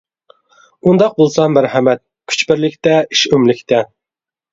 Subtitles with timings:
[0.91, 2.01] ئۇنداق بولسا مەرھەمەت،
[2.33, 3.83] كۈچ بىرلىكتە، ئىش ئۆملۈكتە.